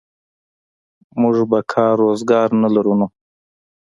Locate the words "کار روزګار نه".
1.73-2.69